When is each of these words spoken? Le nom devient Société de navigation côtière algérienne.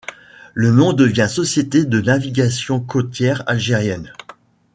Le 0.55 0.71
nom 0.71 0.93
devient 0.93 1.27
Société 1.29 1.85
de 1.85 2.01
navigation 2.01 2.79
côtière 2.79 3.43
algérienne. 3.45 4.11